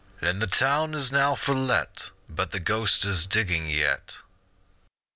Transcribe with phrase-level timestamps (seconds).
[0.19, 4.15] And the town is now for let, But the ghost is digging yet.